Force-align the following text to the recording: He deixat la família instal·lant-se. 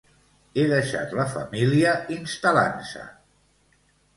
He 0.59 0.63
deixat 0.71 1.13
la 1.19 1.27
família 1.35 1.93
instal·lant-se. 2.17 3.05